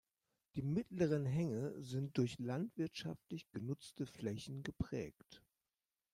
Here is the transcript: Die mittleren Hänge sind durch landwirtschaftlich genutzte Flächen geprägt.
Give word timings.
Die 0.55 0.63
mittleren 0.63 1.27
Hänge 1.27 1.79
sind 1.83 2.17
durch 2.17 2.39
landwirtschaftlich 2.39 3.45
genutzte 3.51 4.07
Flächen 4.07 4.63
geprägt. 4.63 5.43